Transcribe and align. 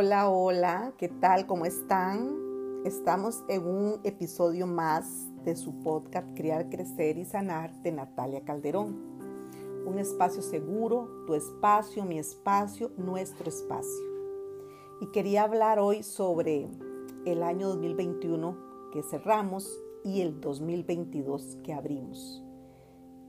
Hola, 0.00 0.30
hola, 0.30 0.92
¿qué 0.96 1.08
tal? 1.08 1.48
¿Cómo 1.48 1.66
están? 1.66 2.32
Estamos 2.84 3.42
en 3.48 3.66
un 3.66 4.00
episodio 4.04 4.64
más 4.64 5.26
de 5.44 5.56
su 5.56 5.82
podcast 5.82 6.36
Criar, 6.36 6.70
Crecer 6.70 7.18
y 7.18 7.24
Sanar 7.24 7.72
de 7.82 7.90
Natalia 7.90 8.44
Calderón. 8.44 8.94
Un 9.84 9.98
espacio 9.98 10.40
seguro, 10.40 11.24
tu 11.26 11.34
espacio, 11.34 12.04
mi 12.04 12.16
espacio, 12.16 12.92
nuestro 12.96 13.48
espacio. 13.48 14.04
Y 15.00 15.06
quería 15.06 15.42
hablar 15.42 15.80
hoy 15.80 16.04
sobre 16.04 16.68
el 17.26 17.42
año 17.42 17.66
2021 17.66 18.56
que 18.92 19.02
cerramos 19.02 19.80
y 20.04 20.20
el 20.20 20.40
2022 20.40 21.58
que 21.64 21.72
abrimos. 21.74 22.44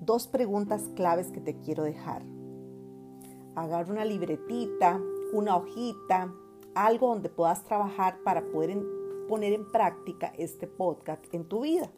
Dos 0.02 0.28
preguntas 0.28 0.84
claves 0.96 1.32
que 1.32 1.42
te 1.42 1.58
quiero 1.62 1.82
dejar. 1.82 2.22
Agarra 3.56 3.92
una 3.92 4.06
libretita 4.06 5.02
una 5.32 5.56
hojita, 5.56 6.34
algo 6.76 7.10
donde 7.10 7.30
puedas 7.30 7.64
trabajar 7.64 8.20
para 8.24 8.46
poder 8.50 8.78
poner 9.28 9.54
en 9.54 9.72
práctica 9.72 10.34
este 10.38 10.68
podcast 10.68 11.24
en 11.34 11.46
tu 11.46 11.62
vida. 11.62 11.92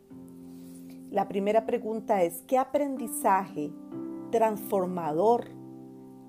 La 1.09 1.27
primera 1.27 1.65
pregunta 1.65 2.23
es, 2.23 2.41
¿qué 2.43 2.57
aprendizaje 2.57 3.71
transformador 4.31 5.47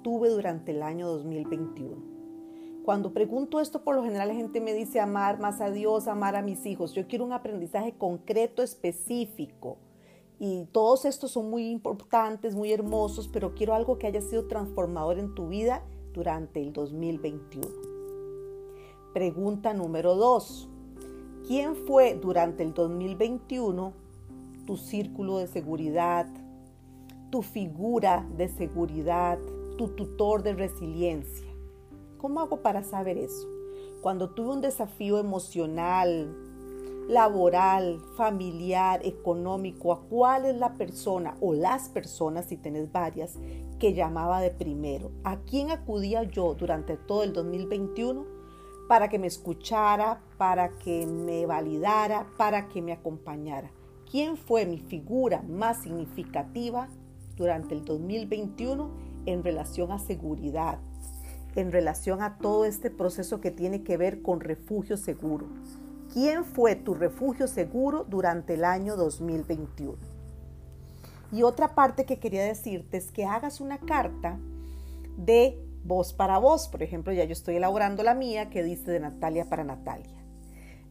tuve 0.03 0.29
durante 0.29 0.73
el 0.73 0.83
año 0.83 1.09
2021? 1.09 2.13
Cuando 2.85 3.13
pregunto 3.13 3.61
esto, 3.61 3.85
por 3.85 3.95
lo 3.95 4.03
general 4.03 4.29
la 4.29 4.35
gente 4.35 4.61
me 4.61 4.75
dice 4.75 4.99
amar 4.99 5.39
más 5.39 5.61
a 5.61 5.71
Dios, 5.71 6.09
amar 6.09 6.35
a 6.35 6.43
mis 6.43 6.67
hijos. 6.67 6.95
Yo 6.95 7.07
quiero 7.07 7.25
un 7.25 7.33
aprendizaje 7.33 7.93
concreto, 7.97 8.63
específico. 8.63 9.79
Y 10.41 10.67
todos 10.73 11.05
estos 11.05 11.31
son 11.31 11.49
muy 11.49 11.71
importantes, 11.71 12.57
muy 12.57 12.73
hermosos, 12.73 13.29
pero 13.29 13.55
quiero 13.55 13.75
algo 13.75 13.99
que 13.99 14.09
haya 14.09 14.21
sido 14.21 14.49
transformador 14.49 15.21
en 15.21 15.35
tu 15.37 15.47
vida 15.47 15.85
durante 16.13 16.61
el 16.61 16.73
2021. 16.73 17.92
Pregunta 19.13 19.75
número 19.75 20.17
2. 20.17 20.71
¿Quién 21.47 21.77
fue 21.77 22.15
durante 22.15 22.63
el 22.63 22.73
2021 22.73 23.93
tu 24.67 24.79
círculo 24.79 25.37
de 25.37 25.49
seguridad, 25.49 26.27
tu 27.29 27.43
figura 27.43 28.27
de 28.39 28.49
seguridad, 28.49 29.39
tu 29.77 29.89
tutor 29.89 30.43
de 30.43 30.55
resiliencia? 30.55 31.47
¿Cómo 32.17 32.41
hago 32.41 32.63
para 32.63 32.83
saber 32.85 33.19
eso? 33.19 33.47
Cuando 34.01 34.31
tuve 34.31 34.49
un 34.49 34.63
desafío 34.63 35.19
emocional, 35.19 36.35
laboral, 37.07 38.01
familiar, 38.17 39.05
económico, 39.05 39.93
a 39.93 40.01
cuál 40.09 40.47
es 40.47 40.57
la 40.57 40.73
persona 40.73 41.37
o 41.43 41.53
las 41.53 41.91
personas, 41.91 42.47
si 42.47 42.57
tenés 42.57 42.91
varias, 42.91 43.35
que 43.79 43.93
llamaba 43.93 44.41
de 44.41 44.51
primero. 44.51 45.11
¿A 45.23 45.41
quién 45.41 45.71
acudía 45.71 46.23
yo 46.23 46.55
durante 46.55 46.97
todo 46.97 47.25
el 47.25 47.35
2021 47.35 48.32
para 48.93 49.09
que 49.09 49.19
me 49.19 49.27
escuchara, 49.27 50.21
para 50.37 50.69
que 50.69 51.07
me 51.07 51.47
validara, 51.47 52.27
para 52.37 52.69
que 52.69 52.83
me 52.83 52.93
acompañara? 52.93 53.71
¿Quién 54.11 54.37
fue 54.37 54.67
mi 54.67 54.81
figura 54.81 55.41
más 55.49 55.79
significativa 55.79 56.91
durante 57.35 57.75
el 57.75 57.87
2021 57.87 58.91
en 59.25 59.43
relación 59.43 59.93
a 59.93 59.99
seguridad, 59.99 60.79
en 61.57 61.73
relación 61.73 62.21
a 62.21 62.37
todo 62.37 62.67
este 62.67 62.91
proceso 62.91 63.41
que 63.41 63.51
tiene 63.51 63.83
que 63.83 63.97
ver 63.97 64.21
con 64.21 64.41
refugio 64.41 64.99
seguro? 64.99 65.47
¿Quién 66.13 66.45
fue 66.45 66.77
tu 66.77 66.93
refugio 66.93 67.49
seguro 67.49 68.05
durante 68.05 68.53
el 68.53 68.65
año 68.67 68.97
2021? 68.97 69.97
Y 71.33 71.45
otra 71.45 71.75
parte 71.75 72.05
que 72.05 72.19
quería 72.19 72.45
decirte 72.45 72.99
es 72.99 73.11
que 73.11 73.25
hagas 73.25 73.63
una 73.63 73.79
carta 73.79 74.39
de 75.17 75.59
voz 75.85 76.13
para 76.13 76.39
voz. 76.39 76.69
Por 76.69 76.83
ejemplo, 76.83 77.13
ya 77.13 77.25
yo 77.25 77.33
estoy 77.33 77.57
elaborando 77.57 78.03
la 78.03 78.15
mía 78.15 78.51
que 78.51 78.63
dice 78.63 78.91
de 78.91 79.01
Natalia 79.01 79.49
para 79.49 79.65
Natalia. 79.65 80.23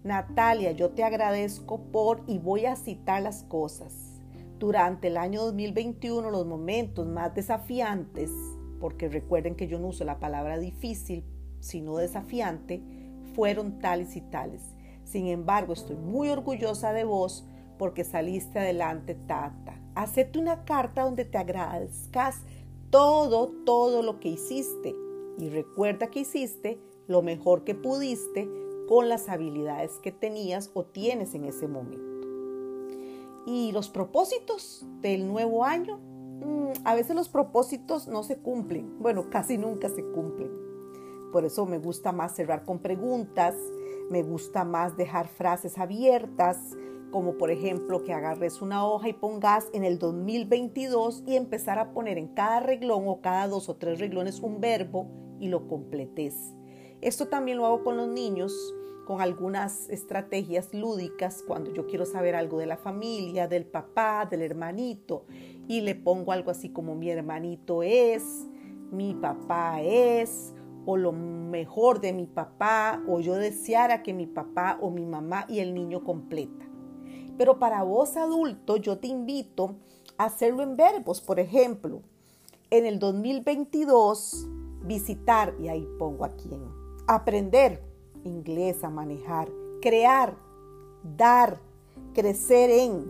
Natalia, 0.04 0.72
yo 0.72 0.90
te 0.92 1.04
agradezco 1.04 1.80
por 1.92 2.24
y 2.28 2.40
voy 2.40 2.66
a 2.66 2.76
citar 2.76 3.22
las 3.22 3.44
cosas. 3.44 4.20
Durante 4.58 5.08
el 5.08 5.18
año 5.18 5.44
2021, 5.44 6.30
los 6.30 6.46
momentos 6.46 7.08
más 7.08 7.34
desafiantes, 7.34 8.32
porque 8.80 9.10
recuerden 9.10 9.56
que 9.56 9.68
yo 9.68 9.80
no 9.80 9.88
uso 9.88 10.04
la 10.04 10.20
palabra 10.20 10.58
difícil, 10.58 11.24
sino 11.60 11.98
desafiante, 11.98 12.82
fueron 13.36 13.80
tales 13.80 14.16
y 14.16 14.22
tales. 14.22 14.62
Sin 15.04 15.28
embargo, 15.28 15.74
estoy 15.74 15.98
muy 15.98 16.30
orgullosa 16.30 16.94
de 16.94 17.04
vos 17.04 17.46
porque 17.78 18.04
saliste 18.04 18.60
adelante, 18.60 19.16
Tata. 19.16 19.80
Hacete 19.96 20.40
una 20.40 20.64
carta 20.66 21.04
donde 21.04 21.26
te 21.26 21.38
agradezcas 21.38 22.38
todo, 22.92 23.52
todo 23.66 24.04
lo 24.04 24.20
que 24.20 24.30
hiciste. 24.30 24.96
Y 25.38 25.50
recuerda 25.50 26.08
que 26.08 26.20
hiciste 26.22 26.80
lo 27.08 27.22
mejor 27.22 27.64
que 27.64 27.74
pudiste 27.74 28.50
con 28.88 29.10
las 29.10 29.30
habilidades 29.30 29.94
que 30.04 30.12
tenías 30.12 30.70
o 30.74 30.84
tienes 30.84 31.34
en 31.34 31.46
ese 31.46 31.68
momento. 31.68 32.28
Y 33.48 33.72
los 33.72 33.90
propósitos 33.90 34.86
del 35.02 35.28
nuevo 35.28 35.66
año, 35.66 35.98
mm, 35.98 36.74
a 36.84 36.94
veces 36.94 37.16
los 37.16 37.30
propósitos 37.30 38.08
no 38.08 38.22
se 38.24 38.38
cumplen. 38.38 39.00
Bueno, 39.00 39.30
casi 39.30 39.58
nunca 39.58 39.90
se 39.90 40.04
cumplen. 40.04 40.52
Por 41.32 41.46
eso 41.46 41.66
me 41.66 41.80
gusta 41.80 42.12
más 42.12 42.36
cerrar 42.36 42.66
con 42.66 42.80
preguntas 42.80 43.56
me 44.12 44.24
gusta 44.24 44.66
más 44.66 44.98
dejar 44.98 45.30
frases 45.30 45.78
abiertas, 45.78 46.76
como 47.12 47.38
por 47.38 47.52
ejemplo 47.52 48.04
que 48.04 48.14
agarres 48.14 48.62
una 48.62 48.86
hoja 48.88 49.10
y 49.10 49.14
pongas 49.14 49.68
en 49.74 49.84
el 49.84 50.00
2022 50.00 51.24
y 51.28 51.36
empezar 51.36 51.78
a 51.78 51.92
poner 51.94 52.18
en 52.18 52.30
cada 52.30 52.62
reglón 52.62 53.04
o 53.08 53.22
cada 53.22 53.48
dos 53.48 53.70
o 53.70 53.76
tres 53.76 54.00
reglones 54.00 54.40
un 54.40 54.62
verbo 54.62 55.08
y 55.40 55.50
lo 55.50 55.68
completes. 55.68 56.56
Esto 57.02 57.28
también 57.28 57.58
lo 57.58 57.66
hago 57.66 57.84
con 57.84 57.98
los 57.98 58.08
niños, 58.08 58.54
con 59.06 59.22
algunas 59.22 59.90
estrategias 59.90 60.74
lúdicas 60.74 61.44
cuando 61.46 61.74
yo 61.74 61.86
quiero 61.88 62.06
saber 62.06 62.36
algo 62.36 62.60
de 62.60 62.68
la 62.68 62.78
familia, 62.78 63.48
del 63.48 63.66
papá, 63.66 64.28
del 64.30 64.42
hermanito 64.42 65.26
y 65.68 65.82
le 65.82 65.96
pongo 65.96 66.32
algo 66.32 66.52
así 66.52 66.70
como 66.70 66.96
mi 66.96 67.10
hermanito 67.10 67.84
es, 67.84 68.48
mi 68.92 69.16
papá 69.16 69.82
es 69.82 70.54
o 70.86 70.98
lo 70.98 71.12
mejor 71.12 72.02
de 72.02 72.14
mi 72.14 72.28
papá 72.28 73.04
o 73.08 73.20
yo 73.20 73.36
deseara 73.36 74.04
que 74.04 74.14
mi 74.14 74.28
papá 74.28 74.78
o 74.82 74.90
mi 74.90 75.06
mamá 75.06 75.46
y 75.48 75.60
el 75.60 75.74
niño 75.74 76.04
completa. 76.04 76.71
Pero 77.38 77.60
para 77.60 77.84
vos 77.84 78.18
adulto 78.18 78.78
yo 78.78 78.98
te 79.00 79.08
invito 79.08 79.76
a 80.18 80.26
hacerlo 80.26 80.64
en 80.64 80.76
verbos. 80.76 81.22
Por 81.22 81.40
ejemplo, 81.40 82.02
en 82.70 82.86
el 82.86 83.00
2022 83.00 84.48
visitar, 84.84 85.54
y 85.60 85.68
ahí 85.68 85.88
pongo 86.00 86.26
aquí 86.26 86.50
en 86.52 86.64
aprender 87.08 87.82
inglés 88.24 88.84
a 88.84 88.90
manejar, 88.90 89.50
crear, 89.82 90.36
dar, 91.18 91.60
crecer 92.14 92.70
en, 92.70 93.06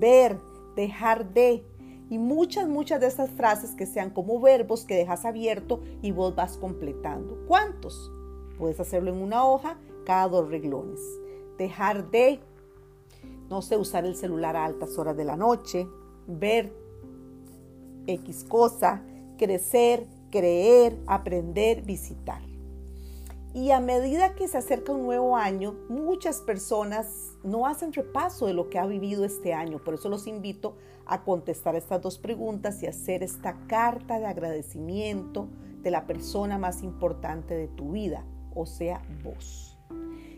ver, 0.00 0.38
dejar 0.76 1.32
de, 1.32 1.64
y 2.10 2.18
muchas, 2.18 2.68
muchas 2.68 3.00
de 3.00 3.06
estas 3.06 3.30
frases 3.30 3.74
que 3.74 3.86
sean 3.86 4.10
como 4.10 4.40
verbos 4.40 4.84
que 4.84 4.96
dejas 4.96 5.24
abierto 5.24 5.80
y 6.02 6.12
vos 6.12 6.34
vas 6.34 6.56
completando. 6.58 7.38
¿Cuántos? 7.46 8.10
Puedes 8.58 8.78
hacerlo 8.80 9.12
en 9.12 9.20
una 9.20 9.46
hoja 9.46 9.78
cada 10.04 10.28
dos 10.28 10.48
reglones. 10.48 11.00
Dejar 11.58 12.10
de, 12.10 12.40
no 13.48 13.62
sé, 13.62 13.76
usar 13.76 14.04
el 14.04 14.16
celular 14.16 14.56
a 14.56 14.64
altas 14.64 14.98
horas 14.98 15.16
de 15.16 15.24
la 15.24 15.36
noche, 15.36 15.86
ver 16.26 16.72
X 18.06 18.44
cosa, 18.44 19.02
crecer, 19.38 20.06
creer, 20.30 20.98
aprender, 21.06 21.82
visitar. 21.82 22.42
Y 23.54 23.70
a 23.70 23.78
medida 23.78 24.34
que 24.34 24.48
se 24.48 24.58
acerca 24.58 24.92
un 24.92 25.04
nuevo 25.04 25.36
año, 25.36 25.76
muchas 25.88 26.40
personas 26.40 27.36
no 27.44 27.66
hacen 27.66 27.92
repaso 27.92 28.46
de 28.46 28.54
lo 28.54 28.68
que 28.68 28.80
ha 28.80 28.86
vivido 28.86 29.24
este 29.24 29.54
año. 29.54 29.78
Por 29.78 29.94
eso 29.94 30.08
los 30.08 30.26
invito 30.26 30.74
a 31.06 31.22
contestar 31.22 31.76
estas 31.76 32.02
dos 32.02 32.18
preguntas 32.18 32.82
y 32.82 32.86
hacer 32.86 33.22
esta 33.22 33.56
carta 33.68 34.18
de 34.18 34.26
agradecimiento 34.26 35.48
de 35.82 35.92
la 35.92 36.06
persona 36.06 36.58
más 36.58 36.82
importante 36.82 37.54
de 37.54 37.68
tu 37.68 37.92
vida, 37.92 38.24
o 38.54 38.66
sea, 38.66 39.02
vos. 39.22 39.73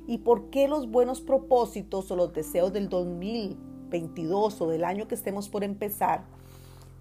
¿Y 0.06 0.18
por 0.18 0.50
qué 0.50 0.68
los 0.68 0.90
buenos 0.90 1.20
propósitos 1.20 2.10
o 2.10 2.16
los 2.16 2.32
deseos 2.32 2.72
del 2.72 2.88
2022 2.88 4.60
o 4.60 4.68
del 4.68 4.84
año 4.84 5.08
que 5.08 5.14
estemos 5.14 5.48
por 5.48 5.64
empezar 5.64 6.24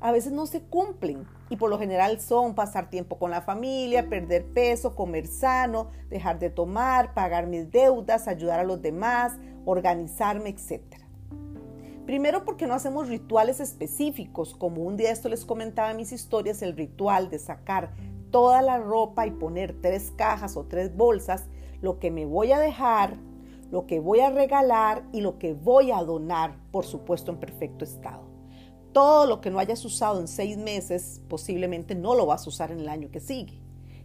a 0.06 0.12
veces 0.12 0.34
no 0.34 0.46
se 0.46 0.62
cumplen 0.62 1.26
y 1.50 1.56
por 1.56 1.70
lo 1.70 1.80
general 1.80 2.20
son 2.20 2.54
pasar 2.54 2.90
tiempo 2.90 3.18
con 3.18 3.32
la 3.32 3.42
familia, 3.42 4.10
perder 4.10 4.46
peso, 4.46 4.94
comer 4.94 5.26
sano, 5.26 5.90
dejar 6.10 6.38
de 6.38 6.50
tomar, 6.50 7.14
pagar 7.14 7.48
mis 7.48 7.72
deudas, 7.72 8.28
ayudar 8.28 8.60
a 8.60 8.64
los 8.64 8.82
demás, 8.82 9.34
organizarme, 9.66 10.50
etc. 10.50 10.82
Primero 12.06 12.46
porque 12.46 12.68
no 12.68 12.76
hacemos 12.76 13.08
rituales 13.08 13.60
específicos, 13.60 14.54
como 14.54 14.84
un 14.84 14.96
día 14.96 15.12
esto 15.12 15.28
les 15.28 15.46
comentaba 15.46 15.92
en 15.92 15.98
mis 15.98 16.12
historias, 16.12 16.62
el 16.62 16.76
ritual 16.76 17.30
de 17.30 17.40
sacar 17.40 17.92
toda 18.30 18.62
la 18.62 18.78
ropa 18.78 19.26
y 19.26 19.32
poner 19.32 19.82
tres 19.82 20.12
cajas 20.16 20.56
o 20.56 20.66
tres 20.66 20.96
bolsas, 20.96 21.46
lo 21.86 22.00
que 22.00 22.12
me 22.12 22.26
voy 22.26 22.52
a 22.52 22.60
dejar, 22.60 23.16
lo 23.72 23.88
que 23.88 24.02
voy 24.02 24.20
a 24.20 24.30
regalar 24.30 25.06
y 25.14 25.22
lo 25.22 25.40
que 25.40 25.54
voy 25.54 25.92
a 25.92 26.04
donar, 26.04 26.58
por 26.72 26.86
supuesto 26.86 27.32
en 27.32 27.38
perfecto 27.38 27.86
estado 27.86 28.36
todo 28.96 29.26
lo 29.26 29.42
que 29.42 29.52
no 29.52 29.60
hayas 29.60 29.84
usado 29.84 30.22
en 30.22 30.28
seis 30.30 30.58
meses 30.58 31.22
posiblemente 31.28 31.96
no 31.96 32.16
lo 32.16 32.26
vas 32.26 32.46
a 32.46 32.50
usar 32.50 32.72
en 32.72 32.80
el 32.80 32.88
año 32.88 33.12
que 33.12 33.20
sigue. 33.20 33.60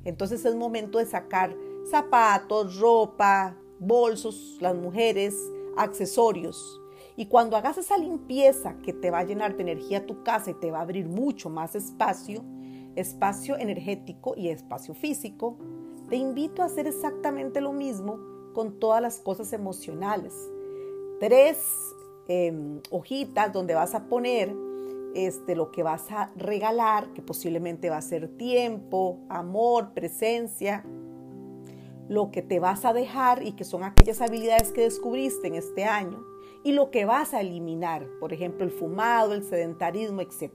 Entonces 0.04 0.44
es 0.44 0.56
momento 0.56 0.98
de 0.98 1.06
sacar 1.06 1.56
zapatos, 1.88 2.76
ropa, 2.80 3.56
bolsos, 3.78 4.58
las 4.60 4.74
mujeres, 4.74 5.36
accesorios. 5.76 6.80
Y 7.16 7.26
cuando 7.26 7.56
hagas 7.56 7.78
esa 7.78 7.96
limpieza 7.98 8.78
que 8.82 8.92
te 8.92 9.12
va 9.12 9.20
a 9.20 9.24
llenar 9.24 9.54
de 9.54 9.62
energía 9.62 10.06
tu 10.06 10.24
casa 10.24 10.50
y 10.50 10.54
te 10.54 10.72
va 10.72 10.78
a 10.78 10.82
abrir 10.82 11.06
mucho 11.06 11.50
más 11.50 11.76
espacio, 11.76 12.42
espacio 12.96 13.58
energético 13.58 14.34
y 14.36 14.48
espacio 14.48 14.94
físico, 14.94 15.56
te 16.10 16.16
invito 16.16 16.62
a 16.62 16.66
hacer 16.66 16.88
exactamente 16.88 17.60
lo 17.60 17.72
mismo 17.72 18.18
con 18.52 18.80
todas 18.80 19.00
las 19.00 19.20
cosas 19.20 19.52
emocionales. 19.52 20.34
Tres 21.20 21.94
em, 22.26 22.80
hojitas 22.90 23.52
donde 23.52 23.74
vas 23.74 23.94
a 23.94 24.08
poner 24.08 24.52
este, 25.14 25.54
lo 25.54 25.70
que 25.70 25.84
vas 25.84 26.10
a 26.10 26.32
regalar, 26.36 27.12
que 27.14 27.22
posiblemente 27.22 27.90
va 27.90 27.98
a 27.98 28.02
ser 28.02 28.28
tiempo, 28.36 29.20
amor, 29.28 29.92
presencia, 29.94 30.84
lo 32.08 32.32
que 32.32 32.42
te 32.42 32.58
vas 32.58 32.84
a 32.84 32.92
dejar 32.92 33.46
y 33.46 33.52
que 33.52 33.64
son 33.64 33.84
aquellas 33.84 34.20
habilidades 34.20 34.72
que 34.72 34.82
descubriste 34.82 35.46
en 35.46 35.54
este 35.54 35.84
año 35.84 36.24
y 36.64 36.72
lo 36.72 36.90
que 36.90 37.04
vas 37.04 37.34
a 37.34 37.40
eliminar, 37.40 38.04
por 38.18 38.32
ejemplo, 38.32 38.64
el 38.64 38.72
fumado, 38.72 39.32
el 39.32 39.44
sedentarismo, 39.44 40.20
etc. 40.20 40.52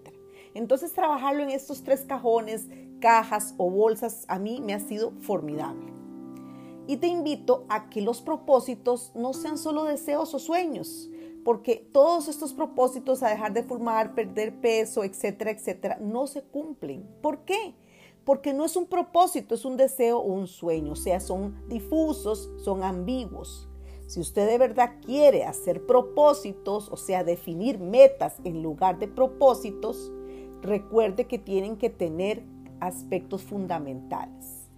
Entonces 0.54 0.94
trabajarlo 0.94 1.44
en 1.44 1.50
estos 1.50 1.84
tres 1.84 2.02
cajones, 2.02 2.68
cajas 3.00 3.54
o 3.58 3.70
bolsas 3.70 4.26
a 4.28 4.40
mí 4.40 4.62
me 4.62 4.74
ha 4.74 4.80
sido 4.80 5.12
formidable. 5.22 5.94
Y 6.88 6.98
te 6.98 7.08
invito 7.08 7.66
a 7.70 7.90
que 7.90 8.02
los 8.02 8.22
propósitos 8.22 9.12
no 9.16 9.34
sean 9.34 9.58
solo 9.58 9.86
deseos 9.86 10.34
o 10.34 10.40
sueños, 10.40 11.10
porque 11.44 11.88
todos 11.92 12.28
estos 12.28 12.54
propósitos 12.54 13.24
a 13.24 13.30
dejar 13.30 13.54
de 13.54 13.64
fumar, 13.64 14.14
perder 14.16 14.60
peso, 14.62 15.04
etcétera, 15.04 15.52
etcétera, 15.52 15.98
no 16.00 16.28
se 16.28 16.44
cumplen. 16.44 17.08
¿Por 17.22 17.40
qué? 17.46 17.76
porque 18.26 18.54
no 18.54 18.66
es 18.66 18.76
un 18.76 18.88
propósito, 18.88 19.54
es 19.54 19.64
un 19.66 19.78
deseo 19.78 20.18
o 20.18 20.24
un 20.24 20.48
sueño, 20.48 20.94
o 20.94 20.96
sea, 20.96 21.20
son 21.20 21.56
difusos, 21.70 22.50
son 22.58 22.84
ambiguos. 22.84 23.70
Si 24.08 24.20
usted 24.20 24.48
de 24.48 24.58
verdad 24.58 24.96
quiere 25.04 25.46
hacer 25.46 25.86
propósitos, 25.86 26.90
o 26.92 26.98
sea, 26.98 27.24
definir 27.24 27.80
metas 27.80 28.38
en 28.44 28.62
lugar 28.62 29.00
de 29.00 29.08
propósitos, 29.08 30.12
recuerde 30.62 31.26
que 31.26 31.40
tienen 31.40 31.78
que 31.78 31.90
tener 31.90 32.44
aspectos 32.80 33.44
fundamentales. 33.44 34.70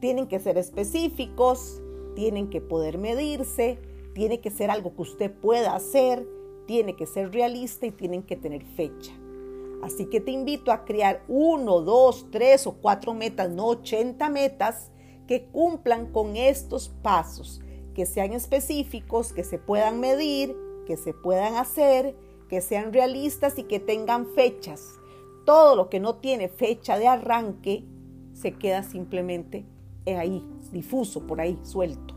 Tienen 0.00 0.26
que 0.28 0.38
ser 0.38 0.58
específicos, 0.58 1.82
tienen 2.14 2.50
que 2.50 2.60
poder 2.60 2.98
medirse, 2.98 3.78
tiene 4.14 4.40
que 4.40 4.50
ser 4.50 4.70
algo 4.70 4.94
que 4.94 5.02
usted 5.02 5.32
pueda 5.32 5.74
hacer, 5.74 6.26
tiene 6.66 6.96
que 6.96 7.06
ser 7.06 7.32
realista 7.32 7.86
y 7.86 7.92
tienen 7.92 8.22
que 8.22 8.36
tener 8.36 8.64
fecha. 8.64 9.12
Así 9.82 10.06
que 10.06 10.20
te 10.20 10.32
invito 10.32 10.72
a 10.72 10.84
crear 10.84 11.22
uno, 11.28 11.80
dos, 11.80 12.26
tres 12.30 12.66
o 12.66 12.72
cuatro 12.72 13.14
metas, 13.14 13.48
no 13.50 13.66
80 13.66 14.28
metas, 14.28 14.90
que 15.26 15.46
cumplan 15.46 16.10
con 16.10 16.36
estos 16.36 16.88
pasos, 16.88 17.60
que 17.94 18.06
sean 18.06 18.32
específicos, 18.32 19.32
que 19.32 19.44
se 19.44 19.58
puedan 19.58 20.00
medir, 20.00 20.56
que 20.86 20.96
se 20.96 21.14
puedan 21.14 21.54
hacer, 21.54 22.16
que 22.48 22.60
sean 22.60 22.92
realistas 22.92 23.58
y 23.58 23.64
que 23.64 23.78
tengan 23.78 24.26
fechas. 24.26 24.97
Todo 25.48 25.76
lo 25.76 25.88
que 25.88 25.98
no 25.98 26.16
tiene 26.16 26.50
fecha 26.50 26.98
de 26.98 27.08
arranque 27.08 27.82
se 28.34 28.52
queda 28.52 28.82
simplemente 28.82 29.64
ahí, 30.06 30.46
difuso, 30.72 31.26
por 31.26 31.40
ahí, 31.40 31.58
suelto. 31.62 32.14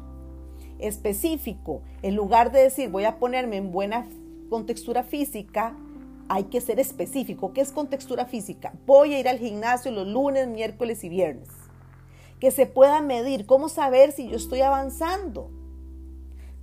Específico, 0.79 1.81
en 2.01 2.17
lugar 2.17 2.51
de 2.51 2.63
decir 2.63 2.89
voy 2.89 3.05
a 3.05 3.19
ponerme 3.19 3.55
en 3.55 3.71
buena 3.71 4.05
contextura 4.49 5.03
física, 5.03 5.77
hay 6.27 6.43
que 6.43 6.59
ser 6.59 6.77
específico. 6.81 7.53
¿Qué 7.53 7.61
es 7.61 7.71
contextura 7.71 8.25
física? 8.25 8.73
Voy 8.85 9.13
a 9.13 9.19
ir 9.21 9.29
al 9.29 9.39
gimnasio 9.39 9.93
los 9.93 10.09
lunes, 10.09 10.49
miércoles 10.49 11.01
y 11.05 11.07
viernes. 11.07 11.47
Que 12.41 12.51
se 12.51 12.65
pueda 12.65 12.99
medir. 12.99 13.45
¿Cómo 13.45 13.69
saber 13.69 14.11
si 14.11 14.27
yo 14.27 14.35
estoy 14.35 14.59
avanzando? 14.59 15.49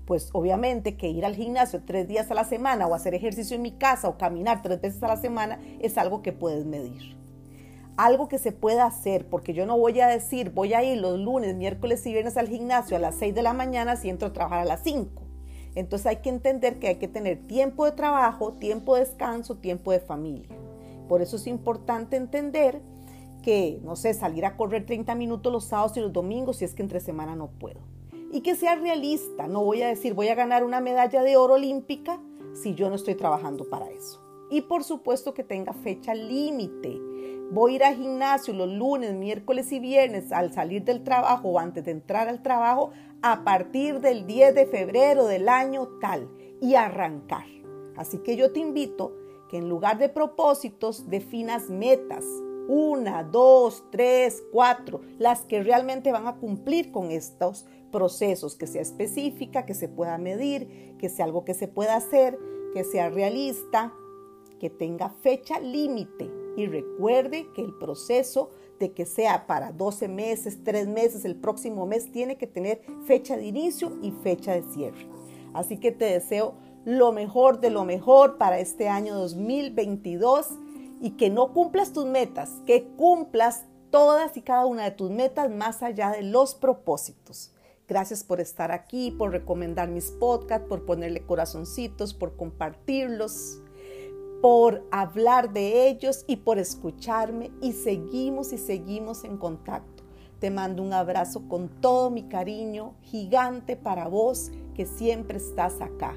Pues 0.09 0.31
obviamente 0.33 0.97
que 0.97 1.11
ir 1.11 1.27
al 1.27 1.37
gimnasio 1.37 1.83
tres 1.85 2.09
días 2.09 2.31
a 2.31 2.35
la 2.35 2.45
semana 2.45 2.87
o 2.87 2.95
hacer 2.95 3.15
ejercicio 3.15 3.57
en 3.57 3.61
mi 3.61 3.73
casa 3.73 4.09
o 4.09 4.17
caminar 4.17 4.63
tres 4.63 4.81
veces 4.81 5.03
a 5.03 5.09
la 5.09 5.19
semana 5.19 5.61
es 5.81 5.99
algo 5.99 6.23
que 6.23 6.33
puedes 6.33 6.65
medir. 6.65 7.15
Algo 7.99 8.27
que 8.27 8.39
se 8.39 8.53
pueda 8.53 8.87
hacer, 8.87 9.27
porque 9.29 9.53
yo 9.53 9.67
no 9.67 9.77
voy 9.77 10.01
a 10.01 10.07
decir 10.07 10.49
voy 10.49 10.73
a 10.73 10.83
ir 10.83 10.97
los 10.99 11.19
lunes, 11.19 11.55
miércoles 11.57 12.07
y 12.07 12.13
viernes 12.13 12.39
al 12.39 12.49
gimnasio 12.49 12.97
a 12.97 13.01
las 13.01 13.17
6 13.17 13.35
de 13.35 13.43
la 13.43 13.53
mañana 13.53 13.97
si 13.97 14.09
entro 14.09 14.29
a 14.29 14.33
trabajar 14.33 14.61
a 14.61 14.65
las 14.65 14.83
5 14.83 15.29
entonces 15.75 16.07
hay 16.07 16.17
que 16.17 16.31
entender 16.31 16.79
que 16.79 16.89
hay 16.89 16.97
que 16.97 17.07
tener 17.07 17.47
tiempo 17.47 17.85
de 17.85 17.93
trabajo, 17.93 18.55
tiempo 18.55 18.95
de 18.95 19.05
descanso, 19.05 19.59
tiempo 19.59 19.93
de 19.93 20.01
familia. 20.01 20.49
Por 21.07 21.21
eso 21.21 21.37
es 21.37 21.47
importante 21.47 22.17
entender 22.17 22.81
que, 23.43 23.79
no 23.85 23.95
sé, 23.95 24.15
salir 24.15 24.47
a 24.47 24.57
correr 24.57 24.87
30 24.87 25.15
minutos 25.15 25.53
los 25.53 25.67
sábados 25.67 25.97
y 25.97 26.01
los 26.01 26.13
domingos 26.13 26.57
si 26.57 26.65
es 26.65 26.75
que 26.75 26.83
entre 26.83 26.99
semana 26.99 27.37
no 27.37 27.49
puedo. 27.49 27.98
Y 28.31 28.43
que 28.43 28.57
sea 28.57 28.75
realista, 28.75 29.47
no 29.47 29.65
voy 29.65 29.83
a 29.83 29.89
decir 29.89 30.15
voy 30.15 30.29
a 30.29 30.35
ganar 30.35 30.65
una 30.65 30.81
medalla 30.81 31.23
de 31.23 31.37
oro 31.37 31.55
olímpica 31.55 32.21
si 32.53 32.75
yo 32.75 32.89
no 32.89 32.97
estoy 32.97 33.15
trabajando 33.15 33.65
para 33.69 33.89
eso. 33.91 34.21
Y 34.51 34.63
por 34.63 34.85
supuesto 34.85 35.35
que 35.35 35.45
tenga 35.45 35.73
fecha 35.73 36.15
límite. 36.15 37.01
Voy 37.51 37.73
a 37.73 37.77
ir 37.77 37.85
al 37.85 37.97
gimnasio 37.97 38.53
los 38.53 38.69
lunes, 38.69 39.15
miércoles 39.15 39.73
y 39.73 39.81
viernes 39.81 40.33
al 40.33 40.53
salir 40.53 40.85
del 40.85 41.03
trabajo 41.05 41.49
o 41.49 41.59
antes 41.59 41.85
de 41.85 41.93
entrar 41.93 42.29
al 42.29 42.43
trabajo 42.43 42.91
a 43.23 43.45
partir 43.45 44.01
del 44.01 44.27
10 44.27 44.55
de 44.55 44.67
febrero 44.67 45.27
del 45.27 45.49
año 45.49 45.89
tal 46.01 46.29
y 46.61 46.75
arrancar. 46.75 47.47
Así 47.97 48.19
que 48.19 48.37
yo 48.37 48.53
te 48.53 48.61
invito 48.61 49.17
que 49.49 49.57
en 49.57 49.69
lugar 49.69 49.99
de 49.99 50.11
propósitos 50.11 51.09
definas 51.09 51.71
metas, 51.71 52.25
una, 52.69 53.25
dos, 53.25 53.83
tres, 53.91 54.45
cuatro, 54.53 55.01
las 55.19 55.41
que 55.41 55.63
realmente 55.63 56.13
van 56.13 56.27
a 56.27 56.37
cumplir 56.37 56.93
con 56.93 57.11
estos 57.11 57.67
procesos, 57.91 58.55
que 58.55 58.67
sea 58.67 58.83
específica, 58.83 59.67
que 59.67 59.75
se 59.75 59.89
pueda 59.89 60.19
medir, 60.19 60.97
que 60.99 61.09
sea 61.09 61.25
algo 61.25 61.45
que 61.45 61.55
se 61.55 61.67
pueda 61.67 61.97
hacer, 61.97 62.39
que 62.75 62.85
sea 62.85 63.09
realista, 63.09 63.93
que 64.61 64.71
tenga 64.71 65.09
fecha 65.09 65.59
límite 65.59 66.31
y 66.57 66.67
recuerde 66.67 67.49
que 67.55 67.63
el 67.63 67.73
proceso 67.75 68.51
de 68.79 68.93
que 68.93 69.07
sea 69.07 69.47
para 69.47 69.73
12 69.73 70.09
meses, 70.09 70.63
3 70.65 70.89
meses, 70.89 71.25
el 71.25 71.37
próximo 71.37 71.87
mes, 71.87 72.13
tiene 72.13 72.37
que 72.37 72.47
tener 72.47 72.83
fecha 73.07 73.37
de 73.37 73.47
inicio 73.47 73.97
y 74.03 74.11
fecha 74.11 74.53
de 74.53 74.63
cierre. 74.63 75.07
Así 75.55 75.79
que 75.79 75.93
te 75.93 76.05
deseo 76.07 76.55
lo 76.85 77.13
mejor 77.13 77.61
de 77.61 77.71
lo 77.71 77.85
mejor 77.85 78.39
para 78.39 78.59
este 78.59 78.89
año 78.89 79.15
2022 79.15 80.49
y 81.01 81.13
que 81.13 81.31
no 81.31 81.53
cumplas 81.53 81.93
tus 81.93 82.07
metas, 82.07 82.63
que 82.67 82.89
cumplas 82.97 83.65
todas 83.91 84.37
y 84.37 84.43
cada 84.43 84.67
una 84.67 84.85
de 84.85 84.91
tus 84.91 85.11
metas 85.11 85.51
más 85.51 85.83
allá 85.83 86.11
de 86.11 86.23
los 86.23 86.55
propósitos. 86.55 87.53
Gracias 87.87 88.23
por 88.23 88.41
estar 88.41 88.71
aquí, 88.71 89.11
por 89.11 89.33
recomendar 89.33 89.89
mis 89.89 90.11
podcasts, 90.11 90.69
por 90.69 90.85
ponerle 90.85 91.25
corazoncitos, 91.25 92.13
por 92.13 92.37
compartirlos 92.37 93.63
por 94.41 94.85
hablar 94.91 95.53
de 95.53 95.89
ellos 95.89 96.25
y 96.27 96.37
por 96.37 96.59
escucharme 96.59 97.51
y 97.61 97.73
seguimos 97.73 98.53
y 98.53 98.59
seguimos 98.59 99.25
en 99.25 99.37
contacto. 99.37 100.05
Te 100.39 100.51
mando 100.51 100.83
un 100.83 100.93
abrazo 100.93 101.49
con 101.49 101.69
todo 101.81 102.11
mi 102.11 102.29
cariño 102.29 102.95
gigante 103.03 103.77
para 103.77 104.07
vos 104.07 104.53
que 104.75 104.87
siempre 104.87 105.39
estás 105.39 105.81
acá. 105.81 106.17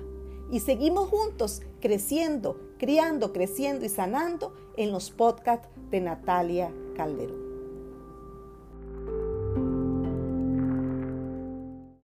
Y 0.52 0.60
seguimos 0.60 1.10
juntos 1.10 1.62
creciendo, 1.80 2.60
criando, 2.82 3.32
creciendo 3.32 3.86
y 3.86 3.90
sanando 3.90 4.56
en 4.76 4.92
los 4.92 5.12
podcasts 5.12 5.68
de 5.92 6.02
Natalia 6.02 6.74
Calderón. 6.96 7.51